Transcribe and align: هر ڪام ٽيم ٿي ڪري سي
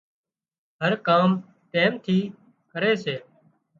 هر 0.79 0.91
ڪام 1.07 1.29
ٽيم 1.71 1.91
ٿي 2.05 2.17
ڪري 2.71 2.91
سي 3.03 3.15